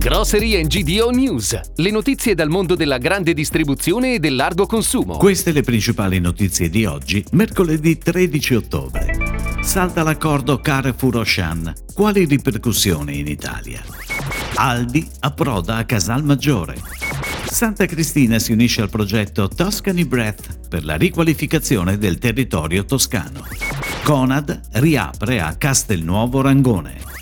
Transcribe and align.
Grocery 0.00 0.58
and 0.58 0.68
GDO 0.68 1.10
News, 1.10 1.60
le 1.74 1.90
notizie 1.90 2.34
dal 2.34 2.48
mondo 2.48 2.74
della 2.74 2.96
grande 2.96 3.34
distribuzione 3.34 4.14
e 4.14 4.18
del 4.18 4.34
largo 4.34 4.64
consumo. 4.64 5.18
Queste 5.18 5.52
le 5.52 5.60
principali 5.60 6.18
notizie 6.20 6.70
di 6.70 6.86
oggi, 6.86 7.22
mercoledì 7.32 7.98
13 7.98 8.54
ottobre. 8.54 9.14
Salta 9.60 10.02
l'accordo 10.02 10.58
Carrefour-Auchan. 10.58 11.74
Quali 11.92 12.24
ripercussioni 12.24 13.18
in 13.18 13.26
Italia? 13.26 13.84
Aldi 14.54 15.06
approda 15.18 15.76
a 15.76 15.84
Casalmaggiore. 15.84 16.80
Santa 17.44 17.84
Cristina 17.84 18.38
si 18.38 18.52
unisce 18.52 18.80
al 18.80 18.88
progetto 18.88 19.48
Tuscany 19.48 20.06
Breath 20.06 20.66
per 20.66 20.82
la 20.82 20.94
riqualificazione 20.94 21.98
del 21.98 22.16
territorio 22.16 22.86
toscano. 22.86 23.46
Conad 24.02 24.60
riapre 24.72 25.42
a 25.42 25.54
Castelnuovo 25.56 26.40
Rangone. 26.40 27.19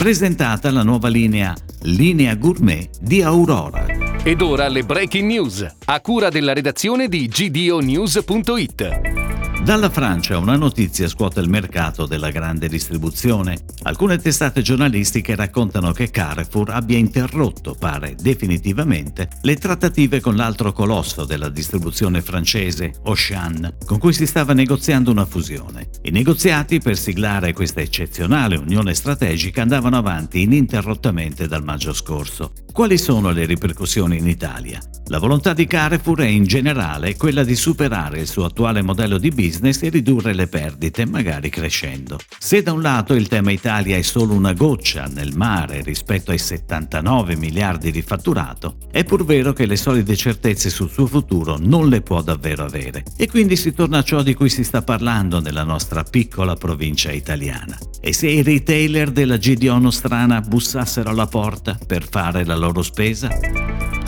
Presentata 0.00 0.70
la 0.70 0.82
nuova 0.82 1.08
linea 1.08 1.54
Linea 1.82 2.34
Gourmet 2.34 2.88
di 3.02 3.20
Aurora. 3.20 3.84
Ed 4.22 4.40
ora 4.40 4.66
le 4.68 4.82
breaking 4.82 5.30
news, 5.30 5.74
a 5.84 6.00
cura 6.00 6.30
della 6.30 6.54
redazione 6.54 7.06
di 7.06 7.28
gdonews.it. 7.28 9.29
Dalla 9.62 9.90
Francia 9.90 10.38
una 10.38 10.56
notizia 10.56 11.06
scuote 11.06 11.38
il 11.38 11.48
mercato 11.48 12.06
della 12.06 12.30
grande 12.30 12.66
distribuzione. 12.66 13.58
Alcune 13.82 14.16
testate 14.16 14.62
giornalistiche 14.62 15.36
raccontano 15.36 15.92
che 15.92 16.10
Carrefour 16.10 16.70
abbia 16.70 16.96
interrotto, 16.96 17.76
pare 17.78 18.16
definitivamente, 18.18 19.28
le 19.42 19.56
trattative 19.56 20.20
con 20.20 20.34
l'altro 20.34 20.72
colosso 20.72 21.24
della 21.24 21.50
distribuzione 21.50 22.22
francese, 22.22 22.94
Auchan, 23.04 23.76
con 23.84 23.98
cui 23.98 24.14
si 24.14 24.26
stava 24.26 24.54
negoziando 24.54 25.10
una 25.10 25.26
fusione. 25.26 25.90
I 26.02 26.10
negoziati 26.10 26.80
per 26.80 26.96
siglare 26.96 27.52
questa 27.52 27.80
eccezionale 27.80 28.56
unione 28.56 28.94
strategica 28.94 29.62
andavano 29.62 29.98
avanti 29.98 30.40
ininterrottamente 30.40 31.46
dal 31.46 31.62
maggio 31.62 31.92
scorso. 31.92 32.52
Quali 32.72 32.96
sono 32.96 33.30
le 33.30 33.44
ripercussioni 33.44 34.16
in 34.16 34.26
Italia? 34.26 34.80
La 35.06 35.18
volontà 35.18 35.52
di 35.52 35.66
Carrefour 35.66 36.20
è 36.20 36.26
in 36.26 36.44
generale 36.44 37.16
quella 37.16 37.42
di 37.42 37.56
superare 37.56 38.20
il 38.20 38.28
suo 38.28 38.44
attuale 38.44 38.80
modello 38.80 39.18
di 39.18 39.28
business 39.28 39.49
e 39.58 39.88
ridurre 39.88 40.32
le 40.32 40.46
perdite, 40.46 41.06
magari 41.06 41.50
crescendo. 41.50 42.18
Se 42.38 42.62
da 42.62 42.72
un 42.72 42.82
lato 42.82 43.14
il 43.14 43.28
tema 43.28 43.50
Italia 43.50 43.96
è 43.96 44.02
solo 44.02 44.34
una 44.34 44.52
goccia 44.52 45.06
nel 45.06 45.34
mare 45.34 45.82
rispetto 45.82 46.30
ai 46.30 46.38
79 46.38 47.36
miliardi 47.36 47.90
di 47.90 48.02
fatturato, 48.02 48.76
è 48.90 49.04
pur 49.04 49.24
vero 49.24 49.52
che 49.52 49.66
le 49.66 49.76
solide 49.76 50.16
certezze 50.16 50.70
sul 50.70 50.90
suo 50.90 51.06
futuro 51.06 51.56
non 51.58 51.88
le 51.88 52.00
può 52.00 52.22
davvero 52.22 52.64
avere. 52.64 53.04
E 53.16 53.28
quindi 53.28 53.56
si 53.56 53.72
torna 53.72 53.98
a 53.98 54.02
ciò 54.02 54.22
di 54.22 54.34
cui 54.34 54.48
si 54.48 54.64
sta 54.64 54.82
parlando 54.82 55.40
nella 55.40 55.64
nostra 55.64 56.02
piccola 56.02 56.54
provincia 56.54 57.10
italiana. 57.10 57.78
E 58.00 58.12
se 58.12 58.28
i 58.28 58.42
retailer 58.42 59.10
della 59.10 59.36
GDO 59.36 59.78
nostrana 59.78 60.40
bussassero 60.40 61.10
alla 61.10 61.26
porta 61.26 61.78
per 61.86 62.06
fare 62.08 62.44
la 62.44 62.56
loro 62.56 62.82
spesa? 62.82 63.59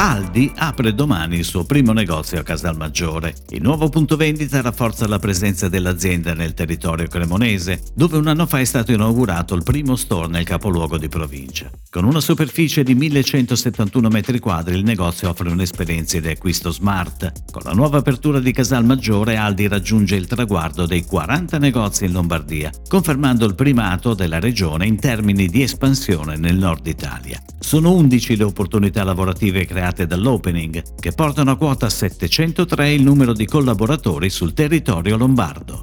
Aldi 0.03 0.51
apre 0.57 0.95
domani 0.95 1.37
il 1.37 1.45
suo 1.45 1.63
primo 1.63 1.93
negozio 1.93 2.41
a 2.41 2.43
Casalmaggiore. 2.43 3.37
Il 3.51 3.63
nuovo 3.63 3.89
punto 3.89 4.17
vendita 4.17 4.61
rafforza 4.61 5.07
la 5.07 5.21
presenza 5.21 5.69
dell'azienda 5.69 6.35
nel 6.35 6.55
territorio 6.55 7.07
cremonese, 7.07 7.81
dove 7.95 8.17
un 8.17 8.27
anno 8.27 8.47
fa 8.47 8.59
è 8.59 8.65
stato 8.65 8.91
inaugurato 8.91 9.55
il 9.55 9.63
primo 9.63 9.95
store 9.95 10.27
nel 10.27 10.43
capoluogo 10.43 10.99
di 10.99 11.07
provincia. 11.07 11.71
Con 11.89 12.03
una 12.03 12.19
superficie 12.19 12.83
di 12.83 12.97
1171 12.97 14.09
m2 14.09 14.73
il 14.73 14.83
negozio 14.83 15.29
offre 15.29 15.51
un'esperienza 15.51 16.19
di 16.19 16.31
acquisto 16.31 16.73
smart. 16.73 17.53
Con 17.53 17.63
la 17.65 17.73
nuova 17.73 17.99
apertura 17.99 18.41
di 18.41 18.51
Casalmaggiore 18.51 19.37
Aldi 19.37 19.69
raggiunge 19.69 20.17
il 20.17 20.27
traguardo 20.27 20.85
dei 20.85 21.05
40 21.05 21.59
negozi 21.59 22.07
in 22.07 22.13
Lombardia, 22.13 22.73
confermando 22.89 23.47
il 23.47 23.55
primato 23.55 24.15
della 24.15 24.41
regione 24.41 24.85
in 24.85 24.99
termini 24.99 25.47
di 25.47 25.63
espansione 25.63 26.37
nel 26.37 26.57
nord 26.57 26.89
Italia. 26.89 27.41
Sono 27.61 27.93
11 27.93 28.35
le 28.35 28.43
opportunità 28.43 29.05
lavorative 29.05 29.65
create 29.65 29.91
dall'opening, 29.93 30.83
che 30.99 31.13
portano 31.13 31.51
a 31.53 31.57
quota 31.57 31.89
703 31.89 32.93
il 32.93 33.03
numero 33.03 33.33
di 33.33 33.47
collaboratori 33.47 34.31
sul 34.31 34.55
territorio 34.55 35.17
lombardo. 35.17 35.81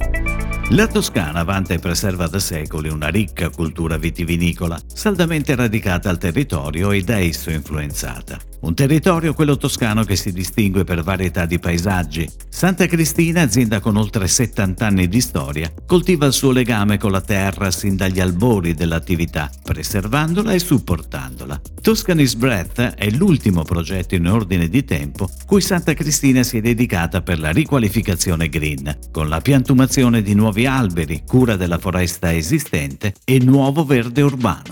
La 0.72 0.88
Toscana 0.88 1.44
vanta 1.44 1.74
e 1.74 1.80
preserva 1.80 2.28
da 2.28 2.40
secoli 2.40 2.90
una 2.90 3.08
ricca 3.08 3.50
cultura 3.50 3.98
vitivinicola, 3.98 4.80
saldamente 4.86 5.56
radicata 5.56 6.10
al 6.10 6.18
territorio 6.18 6.92
e 6.92 7.02
da 7.02 7.20
esso 7.20 7.50
influenzata. 7.50 8.49
Un 8.62 8.74
territorio, 8.74 9.34
quello 9.34 9.56
toscano, 9.56 10.04
che 10.04 10.18
si 10.18 10.34
distingue 10.34 10.84
per 10.84 11.02
varietà 11.02 11.46
di 11.46 11.60
paesaggi. 11.60 12.30
Santa 12.50 12.88
Cristina, 12.88 13.42
azienda 13.42 13.80
con 13.80 13.96
oltre 13.96 14.28
70 14.28 14.86
anni 14.86 15.08
di 15.08 15.22
storia, 15.22 15.72
coltiva 15.86 16.26
il 16.26 16.34
suo 16.34 16.52
legame 16.52 16.98
con 16.98 17.12
la 17.12 17.22
terra 17.22 17.72
sin 17.72 17.96
dagli 17.96 18.20
albori 18.20 18.74
dell'attività, 18.74 19.50
preservandola 19.64 20.52
e 20.52 20.60
supportandola. 20.60 21.62
Toscany's 21.82 22.36
Breath 22.36 22.82
è 22.96 23.10
l'ultimo 23.12 23.64
progetto 23.64 24.16
in 24.16 24.28
ordine 24.28 24.68
di 24.68 24.84
tempo 24.84 25.30
cui 25.46 25.62
Santa 25.62 25.94
Cristina 25.94 26.44
si 26.44 26.58
è 26.58 26.62
dedicata 26.62 27.22
per 27.22 27.40
la 27.40 27.52
riqualificazione 27.52 28.50
green, 28.50 28.98
con 29.12 29.30
la 29.30 29.40
piantumazione 29.40 30.22
di 30.22 30.34
nuovi 30.34 30.66
alberi, 30.66 31.24
cura 31.26 31.56
della 31.56 31.78
foresta 31.78 32.34
esistente 32.34 33.14
e 33.24 33.40
nuovo 33.40 33.86
verde 33.86 34.22
urbano. 34.22 34.69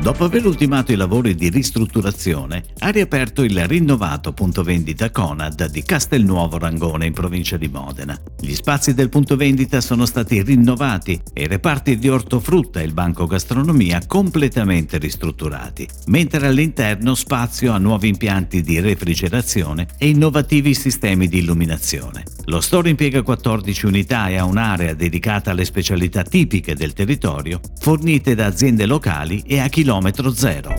Dopo 0.00 0.24
aver 0.24 0.46
ultimato 0.46 0.92
i 0.92 0.96
lavori 0.96 1.34
di 1.34 1.50
ristrutturazione, 1.50 2.62
ha 2.78 2.88
riaperto 2.90 3.42
il 3.42 3.66
rinnovato 3.66 4.32
punto 4.32 4.62
vendita 4.62 5.10
Conad 5.10 5.68
di 5.70 5.82
Castelnuovo 5.82 6.56
Rangone 6.56 7.06
in 7.06 7.12
provincia 7.12 7.56
di 7.56 7.68
Modena. 7.68 8.18
Gli 8.40 8.54
spazi 8.54 8.94
del 8.94 9.08
punto 9.08 9.36
vendita 9.36 9.80
sono 9.80 10.06
stati 10.06 10.40
rinnovati 10.40 11.20
e 11.32 11.42
i 11.42 11.46
reparti 11.48 11.98
di 11.98 12.08
ortofrutta 12.08 12.80
e 12.80 12.84
il 12.84 12.92
banco 12.92 13.26
gastronomia 13.26 14.00
completamente 14.06 14.98
ristrutturati, 14.98 15.86
mentre 16.06 16.46
all'interno 16.46 17.16
spazio 17.16 17.72
a 17.72 17.78
nuovi 17.78 18.08
impianti 18.08 18.62
di 18.62 18.78
refrigerazione 18.80 19.88
e 19.98 20.08
innovativi 20.08 20.74
sistemi 20.74 21.26
di 21.26 21.38
illuminazione. 21.38 22.22
Lo 22.44 22.60
store 22.60 22.88
impiega 22.88 23.22
14 23.22 23.84
unità 23.84 24.28
e 24.28 24.36
ha 24.36 24.44
un'area 24.44 24.94
dedicata 24.94 25.50
alle 25.50 25.66
specialità 25.66 26.22
tipiche 26.22 26.74
del 26.74 26.94
territorio, 26.94 27.60
fornite 27.80 28.34
da 28.34 28.46
aziende 28.46 28.86
locali 28.86 29.42
e 29.44 29.58
a 29.58 29.68
chilometro 29.88 30.30
zero. 30.34 30.74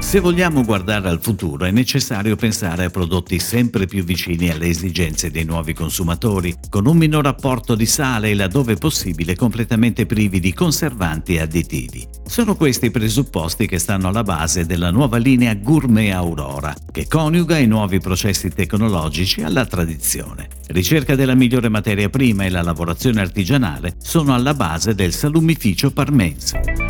Se 0.00 0.18
vogliamo 0.18 0.64
guardare 0.64 1.08
al 1.08 1.20
futuro 1.22 1.66
è 1.66 1.70
necessario 1.70 2.34
pensare 2.34 2.86
a 2.86 2.90
prodotti 2.90 3.38
sempre 3.38 3.86
più 3.86 4.02
vicini 4.02 4.50
alle 4.50 4.66
esigenze 4.66 5.30
dei 5.30 5.44
nuovi 5.44 5.72
consumatori, 5.72 6.56
con 6.68 6.86
un 6.88 6.96
minor 6.96 7.28
apporto 7.28 7.76
di 7.76 7.86
sale 7.86 8.30
e 8.30 8.34
laddove 8.34 8.74
possibile 8.74 9.36
completamente 9.36 10.04
privi 10.04 10.40
di 10.40 10.52
conservanti 10.52 11.34
e 11.34 11.42
additivi. 11.42 12.04
Sono 12.26 12.56
questi 12.56 12.86
i 12.86 12.90
presupposti 12.90 13.68
che 13.68 13.78
stanno 13.78 14.08
alla 14.08 14.24
base 14.24 14.66
della 14.66 14.90
nuova 14.90 15.18
linea 15.18 15.54
Gourmet 15.54 16.12
Aurora, 16.12 16.74
che 16.90 17.06
coniuga 17.06 17.56
i 17.56 17.68
nuovi 17.68 18.00
processi 18.00 18.48
tecnologici 18.48 19.42
alla 19.42 19.64
tradizione. 19.64 20.48
Ricerca 20.70 21.14
della 21.14 21.36
migliore 21.36 21.68
materia 21.68 22.08
prima 22.08 22.44
e 22.44 22.50
la 22.50 22.62
lavorazione 22.62 23.20
artigianale 23.20 23.94
sono 24.02 24.34
alla 24.34 24.54
base 24.54 24.96
del 24.96 25.12
salumificio 25.12 25.92
parmense. 25.92 26.89